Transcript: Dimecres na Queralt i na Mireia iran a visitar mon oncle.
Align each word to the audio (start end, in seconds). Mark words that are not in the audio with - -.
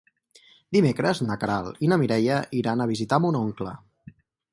Dimecres 0.77 1.19
na 1.27 1.35
Queralt 1.43 1.83
i 1.87 1.89
na 1.91 1.99
Mireia 2.03 2.39
iran 2.61 2.81
a 2.81 2.87
visitar 2.93 3.21
mon 3.27 3.39
oncle. 3.41 3.75